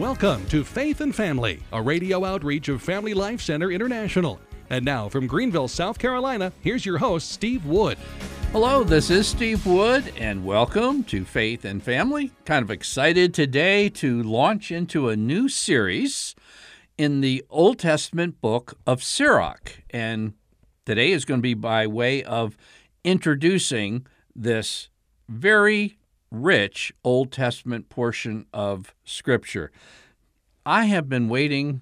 [0.00, 4.40] Welcome to Faith and Family, a radio outreach of Family Life Center International.
[4.70, 7.98] And now from Greenville, South Carolina, here's your host, Steve Wood.
[8.52, 12.32] Hello, this is Steve Wood, and welcome to Faith and Family.
[12.46, 16.34] Kind of excited today to launch into a new series
[16.96, 19.82] in the Old Testament book of Sirach.
[19.90, 20.32] And
[20.86, 22.56] today is going to be by way of
[23.04, 24.88] introducing this
[25.28, 25.98] very
[26.30, 29.70] rich Old Testament portion of Scripture.
[30.64, 31.80] I have been waiting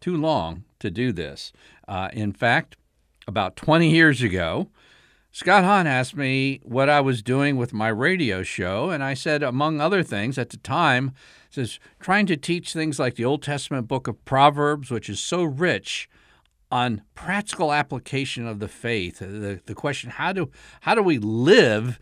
[0.00, 1.52] too long to do this.
[1.86, 2.76] Uh, in fact,
[3.26, 4.68] about 20 years ago,
[5.32, 9.42] Scott Hahn asked me what I was doing with my radio show, and I said,
[9.42, 11.12] among other things, at the time,
[11.50, 15.44] says trying to teach things like the Old Testament book of Proverbs, which is so
[15.44, 16.08] rich
[16.70, 19.18] on practical application of the faith.
[19.20, 20.50] The, the question how do
[20.82, 21.98] how do we live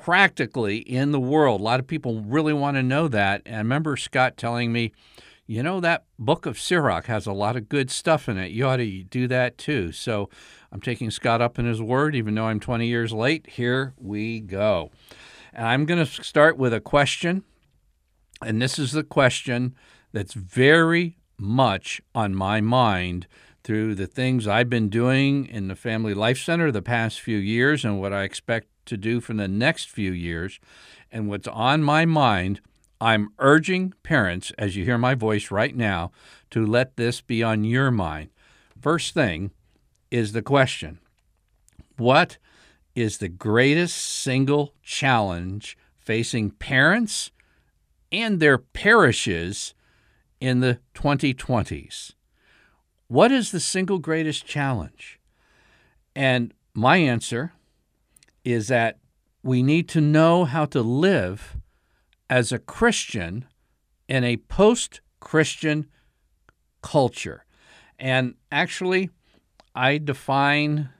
[0.00, 1.60] practically in the world?
[1.60, 3.42] A lot of people really want to know that.
[3.44, 4.92] And I remember Scott telling me,
[5.46, 8.52] you know, that book of Sirach has a lot of good stuff in it.
[8.52, 9.92] You ought to do that too.
[9.92, 10.30] So
[10.70, 13.48] I'm taking Scott up in his word, even though I'm 20 years late.
[13.48, 14.90] Here we go.
[15.52, 17.42] And I'm going to start with a question.
[18.40, 19.74] And this is the question
[20.12, 23.26] that's very much on my mind
[23.62, 27.84] through the things I've been doing in the Family Life Center the past few years
[27.84, 30.58] and what I expect to do for the next few years.
[31.10, 32.60] And what's on my mind,
[33.00, 36.12] I'm urging parents, as you hear my voice right now,
[36.50, 38.30] to let this be on your mind.
[38.80, 39.50] First thing
[40.10, 40.98] is the question
[41.96, 42.38] What
[42.94, 47.30] is the greatest single challenge facing parents
[48.12, 49.74] and their parishes
[50.40, 52.12] in the 2020s?
[53.08, 55.18] What is the single greatest challenge?
[56.14, 57.52] And my answer
[58.44, 58.98] is that
[59.42, 61.56] we need to know how to live
[62.28, 63.46] as a Christian
[64.08, 65.86] in a post Christian
[66.82, 67.44] culture.
[67.98, 69.10] And actually,
[69.74, 70.90] I define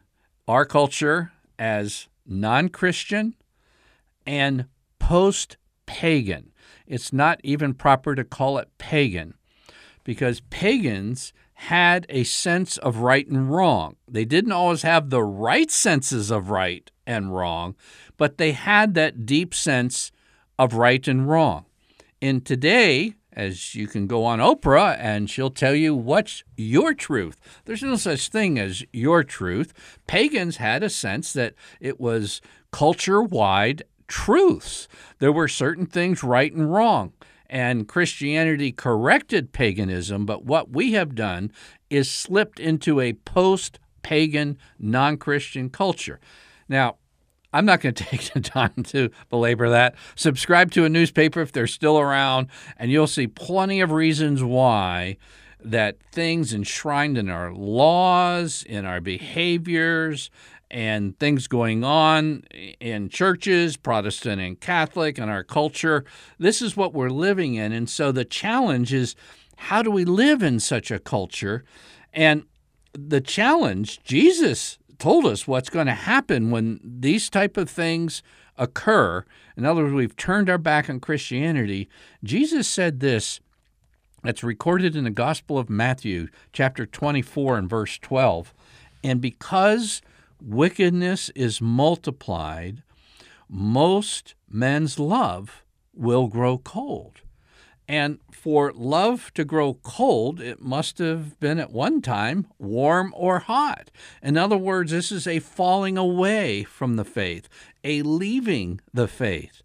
[0.47, 3.35] our culture as non Christian
[4.27, 4.67] and
[4.99, 6.53] post pagan.
[6.87, 9.35] It's not even proper to call it pagan
[10.05, 11.33] because pagans
[11.65, 13.95] had a sense of right and wrong.
[14.09, 17.77] They didn't always have the right senses of right and wrong,
[18.17, 20.11] but they had that deep sense
[20.59, 21.67] of right and wrong.
[22.23, 27.39] And today, as you can go on Oprah and she'll tell you what's your truth.
[27.67, 29.75] There's no such thing as your truth.
[30.07, 32.41] Pagans had a sense that it was
[32.73, 34.89] culture wide truths.
[35.19, 37.13] There were certain things right and wrong
[37.51, 41.53] and Christianity corrected paganism, but what we have done
[41.91, 46.21] is slipped into a post pagan, non Christian culture.
[46.69, 46.97] Now,
[47.53, 49.97] I'm not going to take the time to belabor that.
[50.15, 52.47] Subscribe to a newspaper if they're still around,
[52.77, 55.17] and you'll see plenty of reasons why
[55.63, 60.31] that things enshrined in our laws, in our behaviors,
[60.71, 62.45] and things going on
[62.81, 66.05] in churches, Protestant and Catholic, and our culture.
[66.39, 67.73] This is what we're living in.
[67.73, 69.17] And so the challenge is
[69.57, 71.65] how do we live in such a culture?
[72.13, 72.45] And
[72.93, 78.23] the challenge, Jesus told us what's going to happen when these type of things
[78.57, 79.25] occur.
[79.57, 81.89] In other words, we've turned our back on Christianity.
[82.23, 83.41] Jesus said this
[84.23, 88.53] that's recorded in the Gospel of Matthew, chapter 24 and verse 12.
[89.03, 90.03] And because
[90.43, 92.83] wickedness is multiplied,
[93.49, 95.65] most men's love
[95.95, 97.21] will grow cold.
[97.89, 103.41] And for love to grow cold, it must have been at one time warm or
[103.41, 103.91] hot.
[104.23, 107.49] In other words, this is a falling away from the faith,
[107.83, 109.63] a leaving the faith.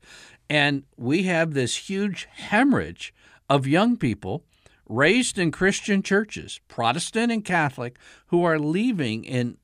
[0.50, 3.14] And we have this huge hemorrhage
[3.48, 4.44] of young people
[4.88, 7.98] raised in Christian churches, Protestant and Catholic,
[8.28, 9.58] who are leaving in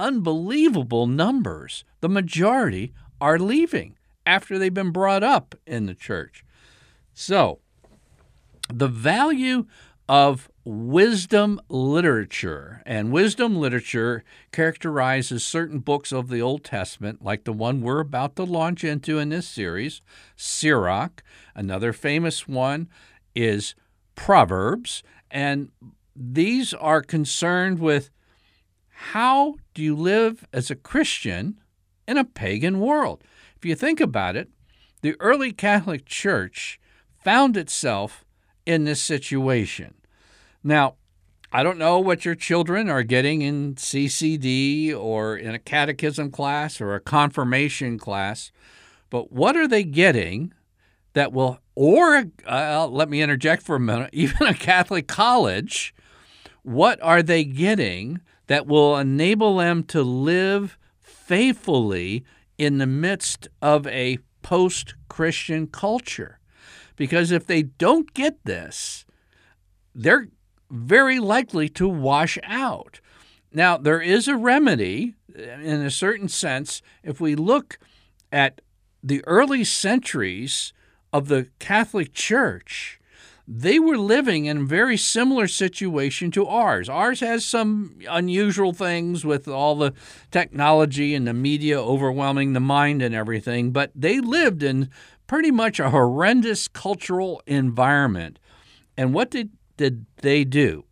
[0.00, 1.84] unbelievable numbers.
[2.00, 6.44] The majority are leaving after they've been brought up in the church.
[7.12, 7.58] So,
[8.72, 9.66] the value
[10.08, 17.52] of wisdom literature, and wisdom literature characterizes certain books of the Old Testament, like the
[17.52, 20.00] one we're about to launch into in this series,
[20.36, 21.22] Sirach.
[21.54, 22.88] Another famous one
[23.34, 23.74] is
[24.14, 25.70] Proverbs, and
[26.14, 28.10] these are concerned with
[29.00, 31.58] how do you live as a Christian
[32.06, 33.24] in a pagan world?
[33.56, 34.50] If you think about it,
[35.00, 36.78] the early Catholic Church
[37.24, 38.26] found itself
[38.66, 39.94] in this situation.
[40.62, 40.96] Now,
[41.50, 46.78] I don't know what your children are getting in CCD or in a catechism class
[46.78, 48.52] or a confirmation class,
[49.08, 50.52] but what are they getting
[51.14, 55.94] that will, or uh, let me interject for a minute, even a Catholic college,
[56.62, 58.20] what are they getting
[58.50, 62.24] that will enable them to live faithfully
[62.58, 66.40] in the midst of a post Christian culture?
[66.96, 69.04] Because if they don't get this,
[69.94, 70.26] they're
[70.68, 73.00] very likely to wash out.
[73.52, 77.78] Now, there is a remedy in a certain sense if we look
[78.32, 78.60] at
[79.00, 80.72] the early centuries
[81.12, 82.99] of the Catholic Church.
[83.48, 86.88] They were living in a very similar situation to ours.
[86.88, 89.92] Ours has some unusual things with all the
[90.30, 94.88] technology and the media overwhelming the mind and everything, but they lived in
[95.26, 98.38] pretty much a horrendous cultural environment.
[98.96, 100.84] And what did, did they do?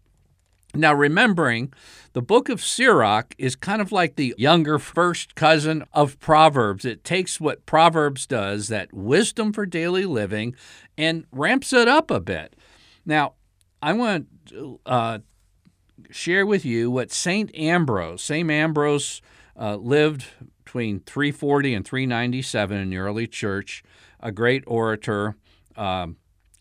[0.79, 1.73] Now, remembering
[2.13, 6.85] the book of Sirach is kind of like the younger first cousin of Proverbs.
[6.85, 10.55] It takes what Proverbs does, that wisdom for daily living,
[10.97, 12.55] and ramps it up a bit.
[13.05, 13.35] Now,
[13.83, 15.19] I want to uh,
[16.11, 17.53] share with you what St.
[17.57, 18.49] Ambrose, St.
[18.49, 19.21] Ambrose
[19.59, 20.27] uh, lived
[20.65, 23.83] between 340 and 397 in the early church,
[24.21, 25.35] a great orator.
[25.77, 26.19] Um,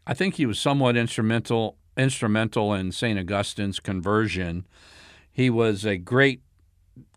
[0.07, 3.19] I think he was somewhat instrumental instrumental in St.
[3.19, 4.65] Augustine's conversion.
[5.31, 6.41] He was a great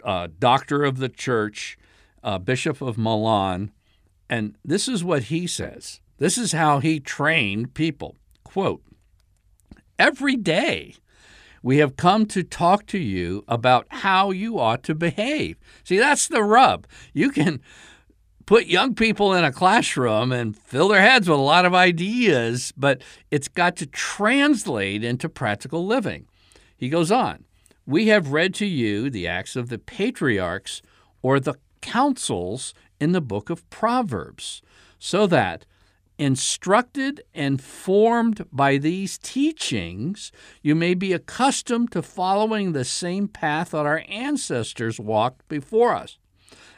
[0.05, 1.79] uh, doctor of the church,
[2.23, 3.73] uh, Bishop of Milan,
[4.29, 6.01] and this is what he says.
[6.19, 8.17] This is how he trained people.
[8.45, 8.83] Quote,
[9.99, 10.95] Every day
[11.63, 15.57] we have come to talk to you about how you ought to behave.
[15.85, 16.87] See, that's the rub.
[17.13, 17.61] You can
[18.47, 22.73] put young people in a classroom and fill their heads with a lot of ideas,
[22.77, 26.27] but it's got to translate into practical living.
[26.77, 27.45] He goes on
[27.87, 30.83] We have read to you the Acts of the Patriarchs
[31.23, 34.63] or the counsels in the book of Proverbs,
[34.99, 35.65] so that,
[36.19, 40.31] instructed and formed by these teachings,
[40.63, 46.19] you may be accustomed to following the same path that our ancestors walked before us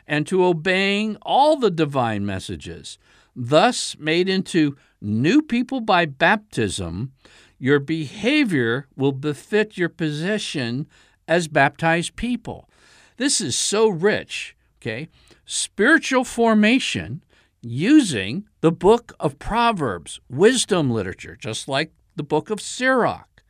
[0.07, 2.99] and to obeying all the divine messages.
[3.35, 7.13] Thus, made into new people by baptism,
[7.59, 10.87] your behavior will befit your position
[11.29, 12.69] as baptized people.
[13.17, 15.09] This is so rich, okay?
[15.45, 17.23] Spiritual formation
[17.63, 23.43] using the book of Proverbs, wisdom literature, just like the book of Sirach.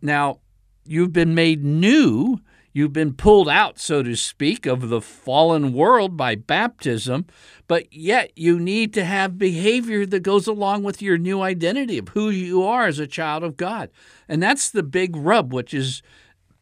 [0.00, 0.38] Now,
[0.84, 2.38] you've been made new
[2.74, 7.26] You've been pulled out, so to speak, of the fallen world by baptism,
[7.68, 12.08] but yet you need to have behavior that goes along with your new identity of
[12.08, 13.90] who you are as a child of God.
[14.26, 16.02] And that's the big rub, which is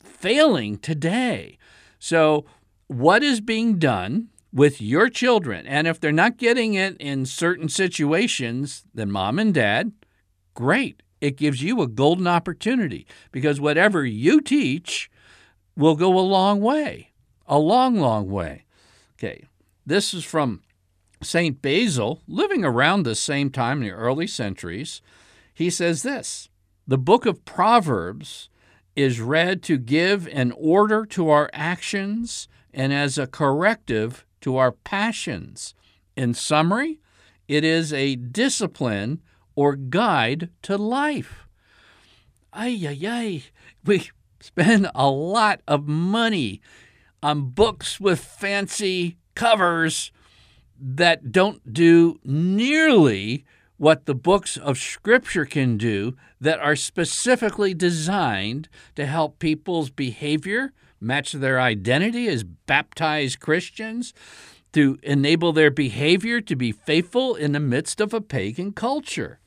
[0.01, 1.59] failing today.
[2.01, 2.45] So,
[2.89, 5.65] what is being done with your children?
[5.65, 9.93] And if they're not getting it in certain situations, then mom and dad,
[10.55, 11.05] great.
[11.21, 15.11] It gives you a golden opportunity because whatever you teach,
[15.77, 17.11] will go a long way,
[17.47, 18.65] a long, long way.
[19.19, 19.45] Okay,
[19.85, 20.63] this is from
[21.23, 21.61] St.
[21.61, 25.03] Basil, living around the same time in the early centuries.
[25.53, 26.49] He says this
[26.87, 28.49] The book of Proverbs
[28.97, 34.73] is read to give an order to our actions and as a corrective to our
[34.73, 35.75] passions.
[36.17, 37.01] In summary,
[37.49, 39.21] it is a discipline
[39.55, 41.47] or guide to life.
[42.53, 43.43] Ay, ay, ay.
[43.85, 46.61] We, spend a lot of money
[47.23, 50.11] on books with fancy covers
[50.81, 53.45] that don't do nearly
[53.77, 60.73] what the books of Scripture can do that are specifically designed to help people's behavior
[61.01, 64.13] match their identity as baptized Christians,
[64.73, 69.41] to enable their behavior to be faithful in the midst of a pagan culture.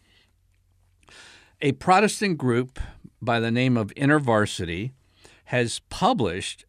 [1.62, 2.79] A Protestant group
[3.23, 4.91] by the name of InterVarsity
[5.45, 6.65] has published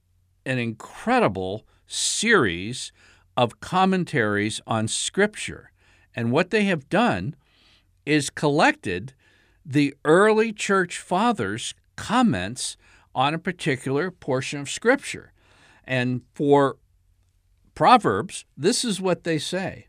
[0.47, 2.93] an incredible series
[3.37, 5.73] of commentaries on Scripture.
[6.15, 7.35] And what they have done
[8.07, 9.15] is collected
[9.65, 12.77] the early church fathers' comments
[13.15, 15.33] on a particular portion of Scripture.
[15.85, 16.77] And for
[17.75, 19.89] Proverbs, this is what they say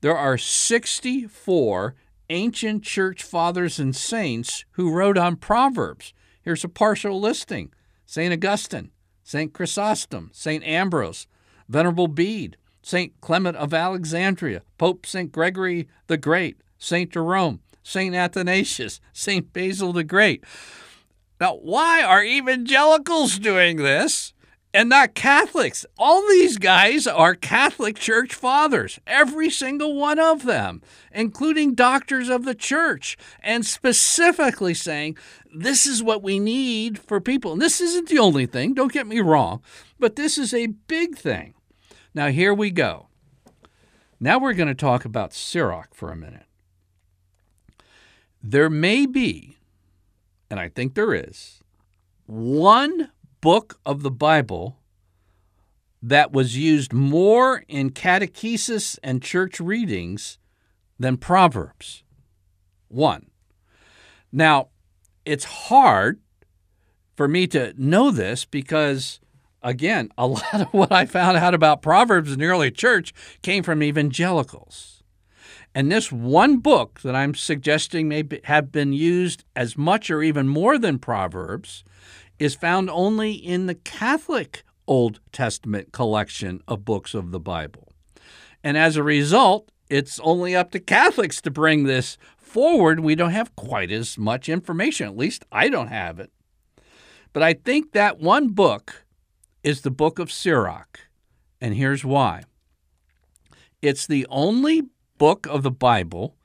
[0.00, 1.94] there are 64
[2.30, 6.12] ancient church fathers and saints who wrote on Proverbs.
[6.42, 7.72] Here's a partial listing
[8.06, 8.32] St.
[8.32, 8.90] Augustine,
[9.22, 9.52] St.
[9.52, 10.64] Chrysostom, St.
[10.64, 11.26] Ambrose,
[11.68, 13.12] Venerable Bede, St.
[13.20, 15.30] Clement of Alexandria, Pope St.
[15.30, 17.10] Gregory the Great, St.
[17.10, 18.14] Jerome, St.
[18.14, 19.52] Athanasius, St.
[19.52, 20.44] Basil the Great.
[21.40, 24.32] Now, why are evangelicals doing this?
[24.74, 25.86] And not Catholics.
[25.98, 30.82] All these guys are Catholic Church fathers, every single one of them,
[31.12, 35.16] including doctors of the church, and specifically saying
[35.54, 37.52] this is what we need for people.
[37.52, 39.62] And this isn't the only thing, don't get me wrong,
[39.98, 41.54] but this is a big thing.
[42.14, 43.08] Now, here we go.
[44.20, 46.46] Now we're going to talk about Sirach for a minute.
[48.42, 49.56] There may be,
[50.50, 51.60] and I think there is,
[52.26, 53.10] one
[53.40, 54.78] book of the Bible
[56.02, 60.38] that was used more in catechesis and church readings
[60.98, 62.04] than Proverbs.
[62.88, 63.30] One.
[64.32, 64.68] Now,
[65.24, 66.20] it's hard
[67.16, 69.20] for me to know this because,
[69.62, 73.62] again, a lot of what I found out about Proverbs in the early church came
[73.62, 75.02] from evangelicals.
[75.74, 80.22] And this one book that I'm suggesting may be, have been used as much or
[80.22, 81.84] even more than Proverbs
[82.38, 87.92] is found only in the Catholic Old Testament collection of books of the Bible.
[88.64, 93.00] And as a result, it's only up to Catholics to bring this forward.
[93.00, 95.06] We don't have quite as much information.
[95.08, 96.30] At least I don't have it.
[97.32, 99.04] But I think that one book
[99.62, 101.00] is the book of Sirach.
[101.60, 102.44] And here's why
[103.82, 104.82] it's the only
[105.18, 106.36] book of the Bible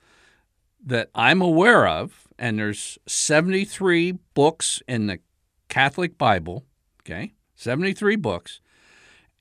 [0.86, 5.20] that I'm aware of, and there's 73 books in the
[5.74, 6.66] Catholic Bible,
[7.02, 8.62] okay, 73 books,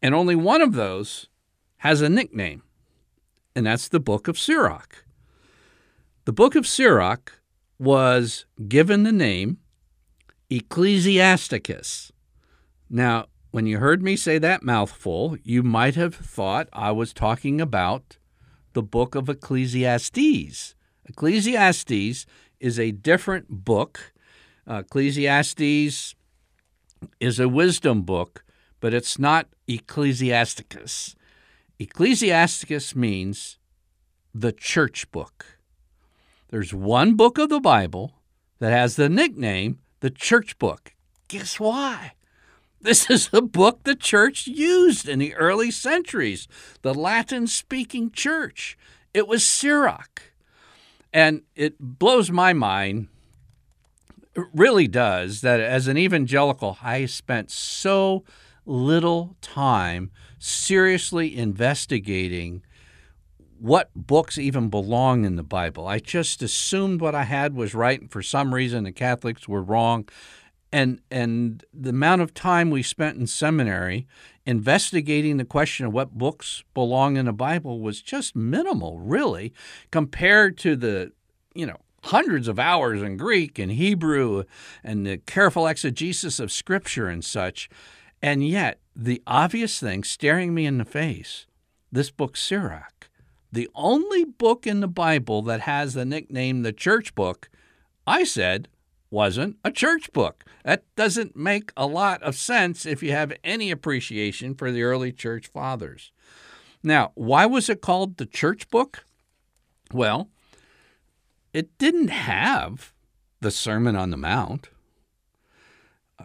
[0.01, 1.29] and only one of those
[1.77, 2.62] has a nickname,
[3.55, 5.05] and that's the Book of Sirach.
[6.25, 7.43] The Book of Sirach
[7.79, 9.59] was given the name
[10.49, 12.12] Ecclesiasticus.
[12.89, 17.61] Now, when you heard me say that mouthful, you might have thought I was talking
[17.61, 18.17] about
[18.73, 20.77] the book of Ecclesiastes.
[21.05, 22.25] Ecclesiastes
[22.59, 24.15] is a different book.
[24.67, 26.15] Uh, Ecclesiastes
[27.21, 28.45] is a wisdom book,
[28.81, 31.17] but it's not Ecclesiasticus.
[31.79, 33.59] Ecclesiasticus means
[34.35, 35.59] the church book.
[36.51, 38.15] There's one book of the Bible
[38.59, 40.95] that has the nickname the church book.
[41.29, 42.13] Guess why?
[42.81, 46.49] This is the book the church used in the early centuries,
[46.83, 48.77] the Latin speaking church.
[49.15, 50.23] It was Sirach.
[51.13, 53.09] And it blows my mind
[54.53, 58.25] really does that as an evangelical, I spent so
[58.65, 62.62] little time seriously investigating
[63.59, 65.87] what books even belong in the Bible.
[65.87, 69.62] I just assumed what I had was right, and for some reason the Catholics were
[69.62, 70.09] wrong.
[70.73, 74.09] And and the amount of time we spent in seminary
[74.47, 79.53] investigating the question of what books belong in the Bible was just minimal, really,
[79.91, 81.12] compared to the
[81.55, 84.45] you know hundreds of hours in Greek and Hebrew
[84.83, 87.69] and the careful exegesis of Scripture and such.
[88.21, 91.47] And yet, the obvious thing staring me in the face
[91.91, 93.11] this book, Sirach,
[93.53, 97.51] the only book in the Bible that has the nickname the church book,
[98.07, 98.69] I said
[99.11, 100.45] wasn't a church book.
[100.65, 105.13] That doesn't make a lot of sense if you have any appreciation for the early
[105.13, 106.11] church fathers.
[106.83, 109.05] Now, why was it called the church book?
[109.93, 110.31] Well,
[111.53, 112.93] it didn't have
[113.41, 114.69] the Sermon on the Mount.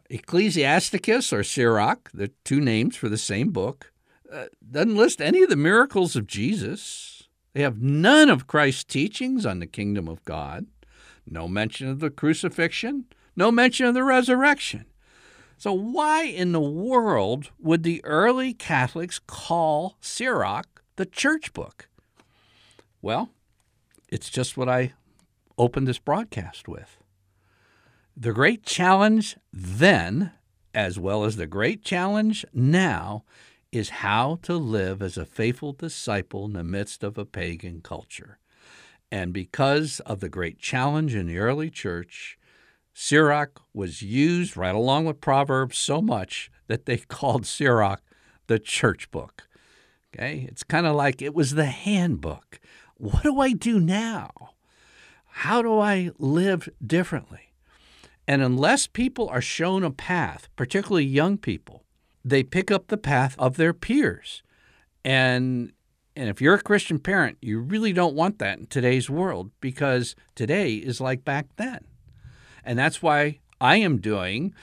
[0.09, 3.91] Ecclesiasticus or Sirach, the two names for the same book,
[4.31, 7.23] uh, doesn't list any of the miracles of Jesus.
[7.53, 10.67] They have none of Christ's teachings on the kingdom of God,
[11.25, 13.05] no mention of the crucifixion,
[13.35, 14.85] no mention of the resurrection.
[15.57, 21.87] So, why in the world would the early Catholics call Sirach the church book?
[23.01, 23.31] Well,
[24.07, 24.93] it's just what I
[25.57, 26.97] opened this broadcast with.
[28.15, 30.31] The great challenge then,
[30.73, 33.23] as well as the great challenge now,
[33.71, 38.39] is how to live as a faithful disciple in the midst of a pagan culture.
[39.11, 42.37] And because of the great challenge in the early church,
[42.93, 48.01] Sirach was used right along with Proverbs so much that they called Sirach
[48.47, 49.47] the church book.
[50.13, 50.47] Okay?
[50.49, 52.59] It's kind of like it was the handbook.
[52.95, 54.31] What do I do now?
[55.41, 57.53] How do I live differently?
[58.27, 61.83] And unless people are shown a path, particularly young people,
[62.25, 64.41] they pick up the path of their peers.
[65.05, 65.73] And
[66.15, 70.15] and if you're a Christian parent, you really don't want that in today's world because
[70.33, 71.85] today is like back then.
[72.63, 74.55] And that's why I am doing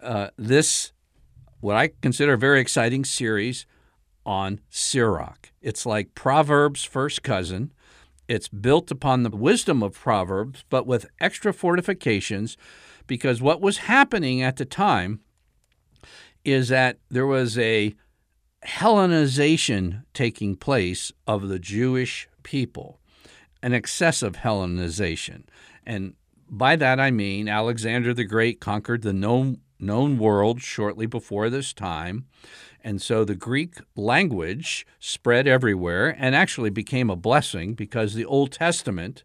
[0.00, 0.92] uh, this,
[1.58, 3.66] what I consider a very exciting series
[4.24, 5.50] on Sirach.
[5.60, 7.72] It's like Proverbs' first cousin,
[8.30, 12.56] it's built upon the wisdom of Proverbs, but with extra fortifications,
[13.08, 15.18] because what was happening at the time
[16.44, 17.92] is that there was a
[18.64, 23.00] Hellenization taking place of the Jewish people,
[23.64, 25.42] an excessive Hellenization.
[25.84, 26.14] And
[26.48, 32.26] by that I mean Alexander the Great conquered the known, world shortly before this time.
[32.82, 38.52] And so the Greek language spread everywhere and actually became a blessing because the Old
[38.52, 39.24] Testament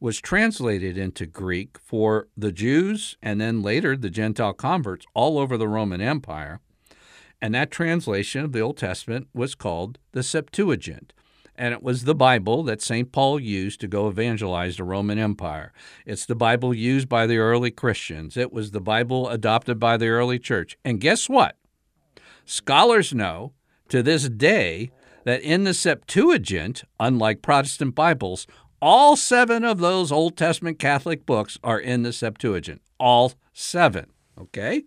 [0.00, 5.56] was translated into Greek for the Jews and then later the Gentile converts all over
[5.56, 6.60] the Roman Empire.
[7.40, 11.12] And that translation of the Old Testament was called the Septuagint.
[11.56, 13.12] And it was the Bible that St.
[13.12, 15.72] Paul used to go evangelize the Roman Empire.
[16.04, 18.36] It's the Bible used by the early Christians.
[18.36, 20.76] It was the Bible adopted by the early church.
[20.84, 21.56] And guess what?
[22.44, 23.52] Scholars know
[23.88, 24.90] to this day
[25.24, 28.46] that in the Septuagint, unlike Protestant Bibles,
[28.80, 32.82] all seven of those Old Testament Catholic books are in the Septuagint.
[32.98, 34.06] All seven.
[34.38, 34.84] Okay?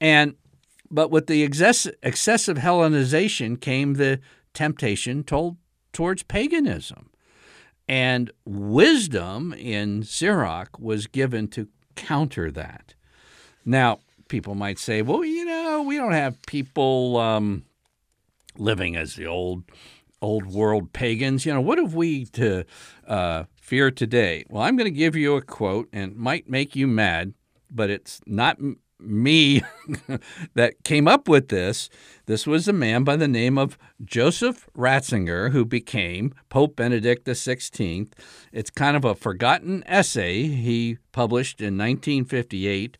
[0.00, 0.34] And
[0.90, 4.18] but with the excessive Hellenization came the
[4.54, 5.56] temptation told
[5.92, 7.10] towards paganism.
[7.86, 12.94] And wisdom in Sirach was given to counter that.
[13.64, 17.64] Now, people might say, well, you know, we don't have people um,
[18.56, 19.64] living as the old
[20.22, 21.46] old world pagans.
[21.46, 22.64] You know, what have we to
[23.06, 24.44] uh, fear today?
[24.48, 27.34] Well, I'm going to give you a quote, and it might make you mad,
[27.70, 28.58] but it's not
[29.02, 29.62] me
[30.54, 31.88] that came up with this.
[32.26, 38.12] This was a man by the name of Joseph Ratzinger, who became Pope Benedict XVI.
[38.52, 42.98] It's kind of a forgotten essay he published in 1958.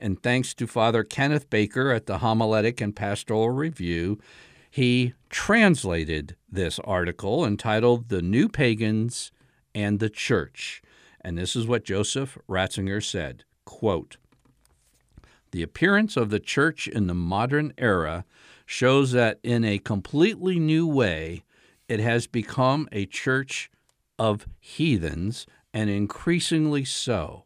[0.00, 4.18] And thanks to Father Kenneth Baker at the Homiletic and Pastoral Review,
[4.70, 9.30] he translated this article entitled The New Pagans
[9.74, 10.80] and the Church.
[11.20, 14.16] And this is what Joseph Ratzinger said quote,
[15.50, 18.24] The appearance of the church in the modern era
[18.64, 21.44] shows that in a completely new way
[21.88, 23.70] it has become a church
[24.18, 27.44] of heathens and increasingly so.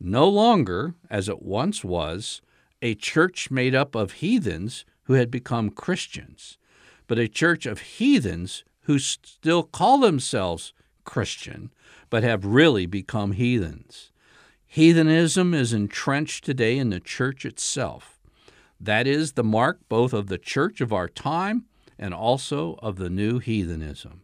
[0.00, 2.40] No longer, as it once was,
[2.80, 6.58] a church made up of heathens who had become Christians,
[7.06, 10.72] but a church of heathens who still call themselves
[11.04, 11.70] Christian,
[12.10, 14.12] but have really become heathens.
[14.66, 18.20] Heathenism is entrenched today in the church itself.
[18.78, 21.64] That is the mark both of the church of our time
[21.98, 24.22] and also of the new heathenism.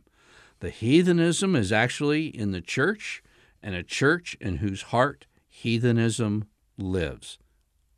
[0.60, 3.22] The heathenism is actually in the church,
[3.62, 6.44] and a church in whose heart heathenism
[6.76, 7.38] lives.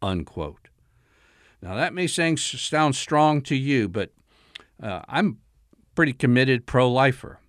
[0.03, 0.69] Unquote.
[1.63, 4.13] Now, that may sound strong to you, but
[4.81, 5.39] uh, I'm
[5.95, 7.41] pretty committed pro lifer.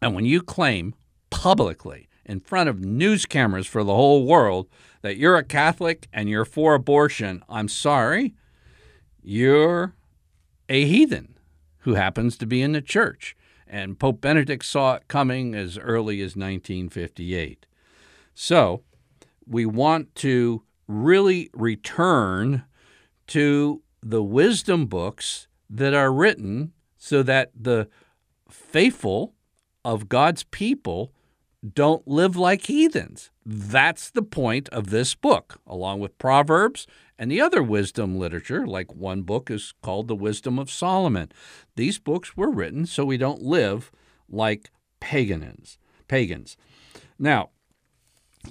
[0.00, 0.94] And when you claim
[1.30, 4.68] publicly in front of news cameras for the whole world
[5.02, 8.34] that you're a Catholic and you're for abortion, I'm sorry,
[9.22, 9.94] you're
[10.68, 11.36] a heathen
[11.78, 13.36] who happens to be in the church.
[13.66, 17.66] And Pope Benedict saw it coming as early as 1958.
[18.38, 18.82] So
[19.46, 22.64] we want to really return
[23.28, 27.88] to the wisdom books that are written so that the
[28.48, 29.34] faithful
[29.84, 31.12] of God's people
[31.74, 33.30] don't live like heathens.
[33.44, 36.86] That's the point of this book, along with Proverbs
[37.18, 41.32] and the other wisdom literature, like one book is called The Wisdom of Solomon.
[41.74, 43.90] These books were written so we don't live
[44.28, 45.78] like pagans.
[46.08, 46.56] Pagans.
[47.18, 47.50] Now,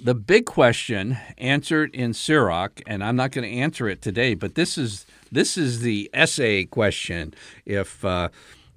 [0.02, 4.54] the big question answered in Sirach, and I'm not going to answer it today, but
[4.54, 7.34] this is this is the essay question.
[7.64, 8.28] If uh,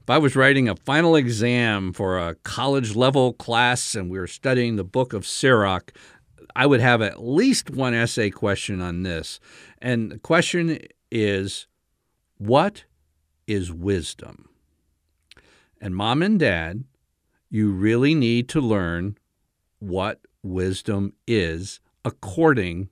[0.01, 4.27] if I was writing a final exam for a college level class and we were
[4.27, 5.93] studying the book of Sirach,
[6.55, 9.39] I would have at least one essay question on this.
[9.82, 10.79] And the question
[11.12, 11.67] is,
[12.38, 12.86] what
[13.45, 14.49] is wisdom?
[15.79, 16.84] And mom and dad,
[17.49, 19.17] you really need to learn
[19.79, 22.89] what wisdom is according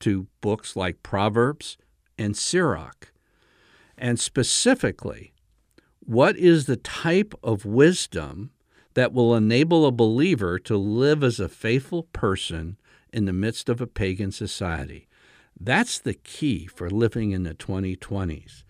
[0.00, 1.76] to books like Proverbs
[2.18, 3.12] and Sirach.
[3.96, 5.32] And specifically,
[6.00, 8.50] what is the type of wisdom
[8.94, 12.78] that will enable a believer to live as a faithful person
[13.12, 15.06] in the midst of a pagan society?
[15.58, 18.64] That's the key for living in the 2020s.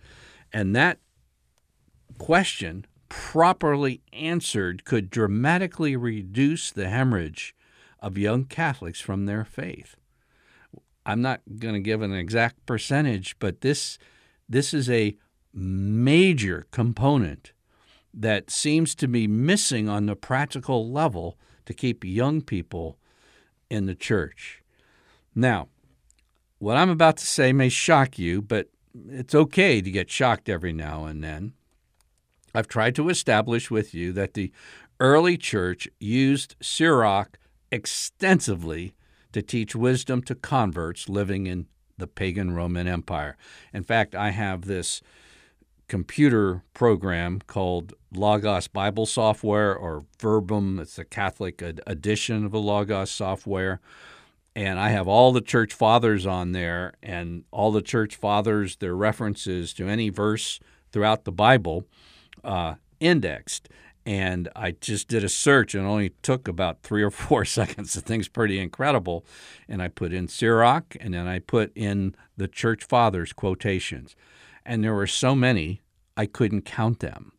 [0.51, 0.99] And that
[2.17, 7.55] question, properly answered, could dramatically reduce the hemorrhage
[8.01, 9.95] of young Catholics from their faith.
[11.05, 13.97] I'm not going to give an exact percentage, but this
[14.47, 15.15] this is a
[15.53, 17.53] major component
[18.13, 22.97] that seems to be missing on the practical level to keep young people
[23.69, 24.61] in the church.
[25.33, 25.69] Now,
[26.59, 28.69] what I'm about to say may shock you, but
[29.09, 31.53] it's okay to get shocked every now and then.
[32.53, 34.51] I've tried to establish with you that the
[34.99, 37.37] early church used Sirach
[37.71, 38.93] extensively
[39.31, 43.37] to teach wisdom to converts living in the pagan Roman Empire.
[43.73, 45.01] In fact, I have this
[45.87, 50.79] computer program called Logos Bible Software or Verbum.
[50.79, 53.79] It's a Catholic edition of the Logos software.
[54.55, 58.95] And I have all the church fathers on there, and all the church fathers, their
[58.95, 60.59] references to any verse
[60.91, 61.85] throughout the Bible
[62.43, 63.69] uh, indexed.
[64.05, 67.93] And I just did a search and only took about three or four seconds.
[67.93, 69.25] The thing's pretty incredible.
[69.67, 74.15] And I put in Sirach and then I put in the church fathers quotations.
[74.65, 75.81] And there were so many,
[76.17, 77.33] I couldn't count them.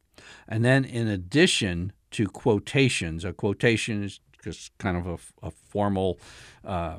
[0.49, 6.19] And then in addition to quotations, a quotation is just kind of a, a formal
[6.65, 6.99] uh,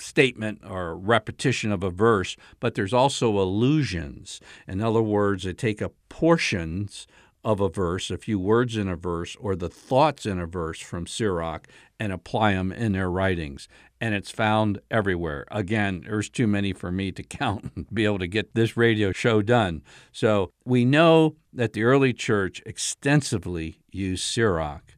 [0.00, 4.40] statement or repetition of a verse, but there's also allusions.
[4.66, 7.06] In other words, they take a portions
[7.44, 10.80] of a verse, a few words in a verse, or the thoughts in a verse
[10.80, 11.66] from Sirach
[11.98, 13.68] and apply them in their writings.
[14.00, 15.46] And it's found everywhere.
[15.50, 19.12] Again, there's too many for me to count and be able to get this radio
[19.12, 19.82] show done.
[20.12, 24.94] So we know that the early church extensively used Sirach.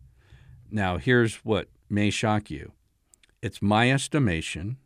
[0.71, 2.73] Now, here's what may shock you
[3.43, 4.79] it's my estimation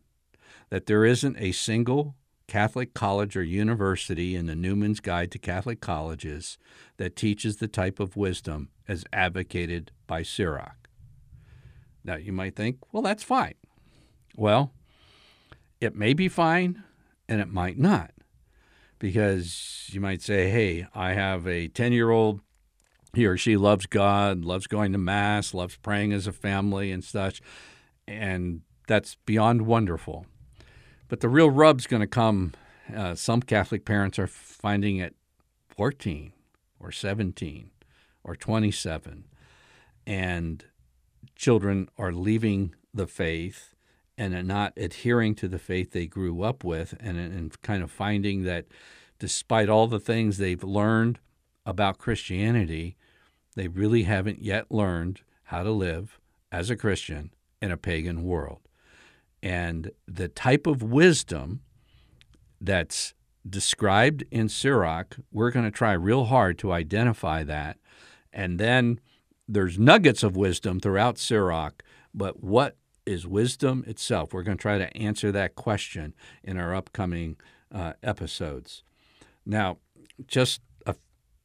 [0.69, 2.15] that there isn't a single
[2.47, 6.57] Catholic college or university in the Newman's Guide to Catholic Colleges
[6.95, 10.87] that teaches the type of wisdom as advocated by Sirach.
[12.05, 13.55] Now, you might think, well, that's fine.
[14.37, 14.71] Well,
[15.81, 16.83] it may be fine
[17.27, 18.11] and it might not.
[18.99, 22.39] Because you might say, hey, I have a 10 year old,
[23.13, 27.03] he or she loves God, loves going to Mass, loves praying as a family and
[27.03, 27.41] such.
[28.07, 30.25] And that's beyond wonderful.
[31.07, 32.53] But the real rub's going to come.
[32.93, 35.15] Uh, some Catholic parents are finding it
[35.69, 36.33] 14
[36.79, 37.71] or 17
[38.23, 39.25] or 27,
[40.05, 40.65] and
[41.35, 43.73] children are leaving the faith
[44.17, 48.43] and not adhering to the faith they grew up with, and, and kind of finding
[48.43, 48.65] that
[49.19, 51.19] despite all the things they've learned
[51.65, 52.97] about Christianity,
[53.55, 56.19] they really haven't yet learned how to live
[56.51, 58.66] as a Christian in a pagan world.
[59.41, 61.61] And the type of wisdom
[62.59, 63.13] that's
[63.47, 67.77] described in Sirach, we're going to try real hard to identify that.
[68.33, 68.99] And then
[69.47, 74.33] there's nuggets of wisdom throughout Sirach, but what is wisdom itself?
[74.33, 77.37] We're going to try to answer that question in our upcoming
[77.71, 78.83] uh, episodes.
[79.45, 79.77] Now,
[80.27, 80.95] just a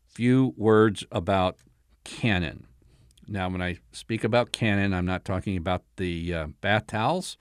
[0.08, 1.58] few words about
[2.04, 2.66] canon.
[3.32, 7.38] Now, when I speak about canon, I'm not talking about the uh, bath towels.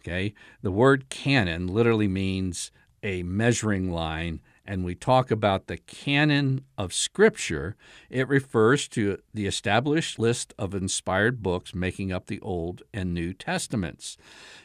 [0.00, 2.70] Okay, the word canon literally means
[3.02, 7.74] a measuring line, and we talk about the canon of Scripture.
[8.08, 13.32] It refers to the established list of inspired books making up the Old and New
[13.32, 14.16] Testaments.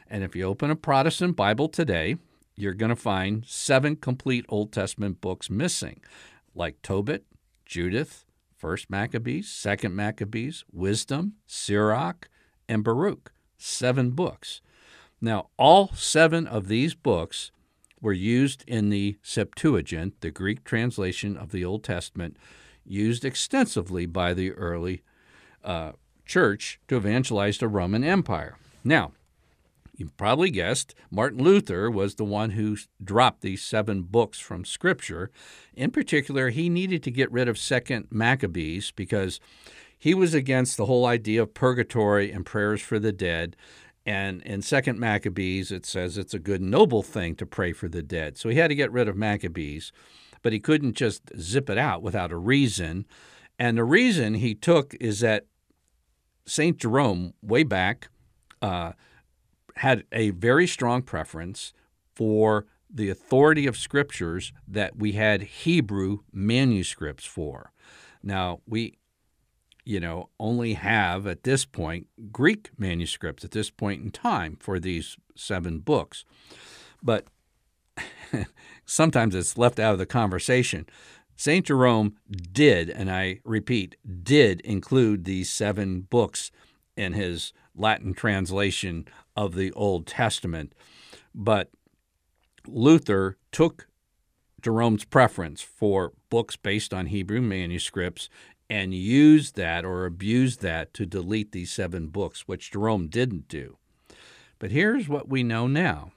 [0.07, 2.17] And if you open a Protestant Bible today,
[2.55, 6.01] you're going to find seven complete Old Testament books missing,
[6.53, 7.25] like Tobit,
[7.65, 8.25] Judith,
[8.61, 12.29] First Maccabees, Second Maccabees, Wisdom, Sirach,
[12.69, 13.33] and Baruch.
[13.57, 14.61] Seven books.
[15.19, 17.51] Now, all seven of these books
[17.99, 22.37] were used in the Septuagint, the Greek translation of the Old Testament,
[22.85, 25.01] used extensively by the early
[25.63, 25.93] uh,
[26.27, 28.57] church to evangelize the Roman Empire.
[28.83, 29.13] Now,
[30.01, 35.29] you probably guessed Martin Luther was the one who dropped these seven books from Scripture.
[35.75, 39.39] In particular, he needed to get rid of Second Maccabees because
[39.97, 43.55] he was against the whole idea of purgatory and prayers for the dead.
[44.03, 48.01] And in Second Maccabees, it says it's a good, noble thing to pray for the
[48.01, 48.39] dead.
[48.39, 49.91] So he had to get rid of Maccabees,
[50.41, 53.05] but he couldn't just zip it out without a reason.
[53.59, 55.45] And the reason he took is that
[56.47, 56.77] St.
[56.77, 58.09] Jerome, way back,
[58.63, 58.93] uh,
[59.77, 61.73] had a very strong preference
[62.15, 67.71] for the authority of scriptures that we had Hebrew manuscripts for.
[68.21, 68.97] Now, we
[69.83, 74.79] you know, only have at this point Greek manuscripts at this point in time for
[74.79, 76.23] these seven books.
[77.01, 77.25] But
[78.85, 80.85] sometimes it's left out of the conversation.
[81.35, 81.65] St.
[81.65, 86.51] Jerome did, and I repeat, did include these seven books
[86.95, 90.73] in his Latin translation of the Old Testament.
[91.33, 91.69] But
[92.67, 93.87] Luther took
[94.61, 98.29] Jerome's preference for books based on Hebrew manuscripts
[98.69, 103.77] and used that or abused that to delete these seven books, which Jerome didn't do.
[104.59, 106.11] But here's what we know now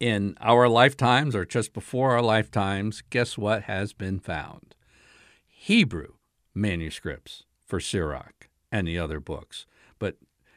[0.00, 4.74] in our lifetimes or just before our lifetimes, guess what has been found?
[5.46, 6.14] Hebrew
[6.54, 9.66] manuscripts for Sirach and the other books.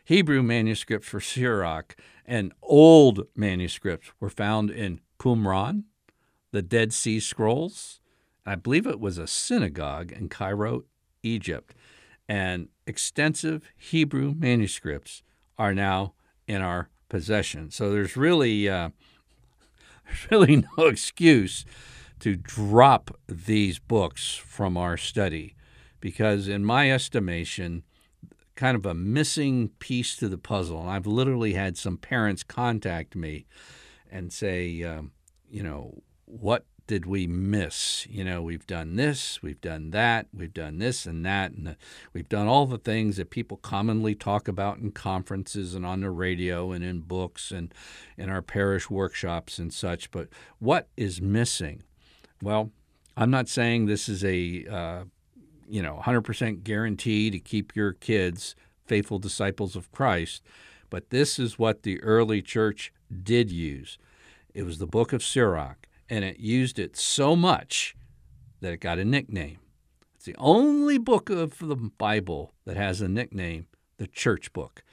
[0.08, 1.94] Hebrew manuscripts for Sirach
[2.26, 5.84] and old manuscripts were found in Qumran,
[6.54, 8.00] the Dead Sea Scrolls.
[8.46, 10.86] I believe it was a synagogue in Cairo,
[11.24, 11.76] Egypt.
[12.26, 15.24] And extensive Hebrew manuscripts
[15.58, 16.14] are now
[16.48, 17.70] in our possession.
[17.70, 18.92] So there's really uh,
[20.06, 21.66] there's really no excuse
[22.22, 25.54] to drop these books from our study
[26.00, 27.84] because, in my estimation,
[28.58, 30.82] kind of a missing piece to the puzzle.
[30.82, 33.46] And I've literally had some parents contact me
[34.12, 35.12] and say, um,
[35.50, 38.08] you know, what did we miss?
[38.10, 41.76] You know, we've done this, we've done that, we've done this and that, and
[42.14, 46.10] we've done all the things that people commonly talk about in conferences and on the
[46.10, 47.74] radio and in books and
[48.18, 50.10] in our parish workshops and such.
[50.12, 51.84] But what is missing?
[52.42, 52.72] Well,
[53.16, 55.04] I'm not saying this is a uh,
[55.68, 60.44] you know 100% guarantee to keep your kids faithful disciples of Christ,
[60.90, 63.98] but this is what the early church did use.
[64.54, 67.96] It was the book of Sirach, and it used it so much
[68.62, 69.60] that it got a nickname.
[70.16, 74.84] It's the only book of the Bible that has a nickname, the church book.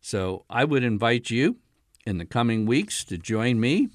[0.00, 1.58] So I would invite you
[2.04, 3.88] in the coming weeks to join me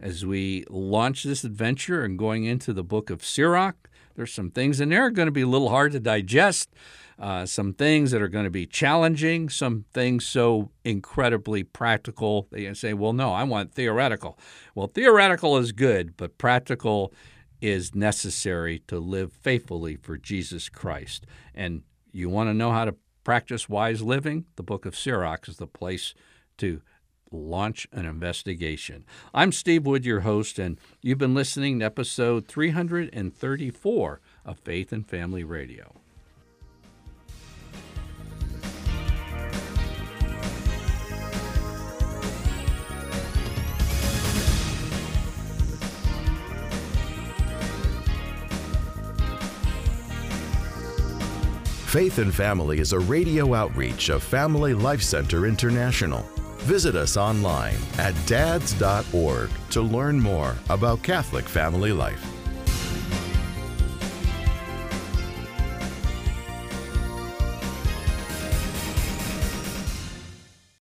[0.00, 3.89] as we launch this adventure and going into the book of Sirach.
[4.14, 6.70] There's some things in there going to be a little hard to digest,
[7.18, 12.60] uh, some things that are going to be challenging, some things so incredibly practical that
[12.60, 14.38] you say, well, no, I want theoretical.
[14.74, 17.12] Well, theoretical is good, but practical
[17.60, 21.26] is necessary to live faithfully for Jesus Christ.
[21.54, 24.46] And you want to know how to practice wise living?
[24.56, 26.14] The book of Sirach is the place
[26.58, 26.80] to
[27.32, 29.04] launch an investigation.
[29.32, 35.06] I'm Steve Wood, your host, and you've been listening to episode 334 of Faith and
[35.06, 35.94] Family Radio.
[51.90, 56.24] Faith and Family is a radio outreach of Family Life Center International.
[56.62, 62.39] Visit us online at dads.org to learn more about Catholic family life.